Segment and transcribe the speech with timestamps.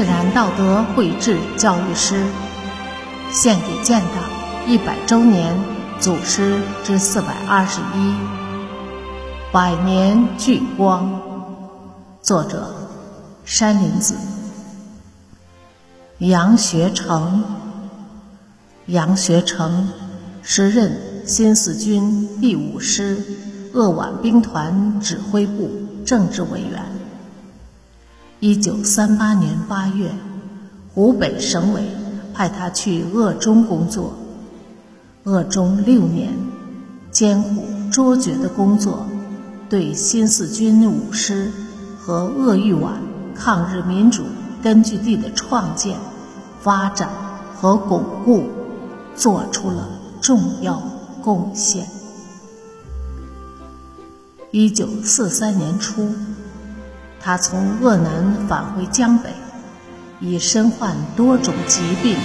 [0.00, 2.24] 自然道德绘制教育诗，
[3.30, 4.30] 献给建党
[4.66, 5.54] 一百周年
[6.00, 8.14] 祖师之四百二十一，
[9.52, 11.20] 百年聚光。
[12.22, 12.74] 作者：
[13.44, 14.14] 山林子。
[16.16, 17.44] 杨学成，
[18.86, 19.86] 杨学成，
[20.40, 23.22] 时任新四军第五师
[23.74, 25.70] 鄂皖兵团指挥部
[26.06, 26.89] 政治委员。
[28.40, 30.10] 一九三八年八月，
[30.94, 31.82] 湖北省委
[32.32, 34.14] 派他去鄂中工作。
[35.24, 36.32] 鄂中六年，
[37.10, 37.62] 艰苦
[37.92, 39.04] 卓绝的工作，
[39.68, 41.52] 对新四军五师
[41.98, 42.94] 和鄂豫皖
[43.34, 44.22] 抗日民主
[44.62, 45.98] 根据地的创建、
[46.62, 47.10] 发展
[47.54, 48.44] 和巩固
[49.14, 49.86] 做出了
[50.22, 50.82] 重要
[51.22, 51.86] 贡献。
[54.50, 56.08] 一九四三年初。
[57.22, 59.28] 他从鄂南返回江北，
[60.20, 62.16] 已身患多种疾病，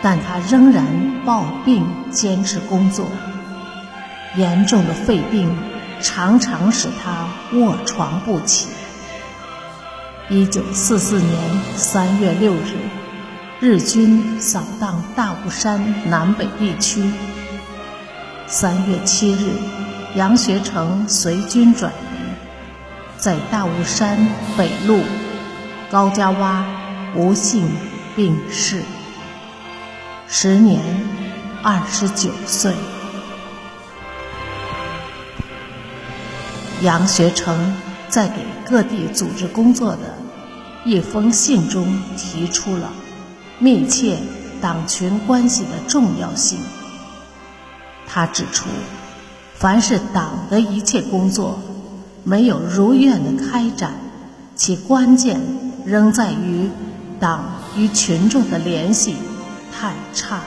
[0.00, 0.86] 但他仍然
[1.24, 3.06] 抱病坚持工作。
[4.36, 5.52] 严重的肺病
[6.00, 7.26] 常常使他
[7.58, 8.68] 卧床不起。
[10.28, 12.76] 一九四四年三月六日，
[13.60, 17.12] 日军扫荡大雾山南北地区。
[18.46, 19.50] 三月七日，
[20.14, 22.15] 杨学成随军转移。
[23.18, 25.02] 在大雾山北路
[25.90, 26.62] 高家洼
[27.14, 27.68] 不幸
[28.14, 28.82] 病逝，
[30.28, 30.80] 时年
[31.62, 32.74] 二十九岁。
[36.82, 37.74] 杨学成
[38.08, 40.14] 在给各地组织工作的
[40.84, 42.92] 一封信中提出了
[43.58, 44.18] 密切
[44.60, 46.58] 党群关系的重要性。
[48.06, 48.68] 他指出，
[49.54, 51.58] 凡是党的一切工作。
[52.28, 53.92] 没有如愿的开展，
[54.56, 55.40] 其关键
[55.84, 56.68] 仍在于
[57.20, 57.44] 党
[57.76, 59.14] 与群众的联系
[59.72, 60.40] 太差。